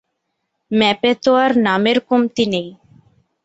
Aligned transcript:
ম্যাপে 0.71 1.11
তো 1.23 1.31
আর 1.43 1.51
নামের 1.67 1.97
কমতি 2.07 2.45
নেই। 2.53 2.67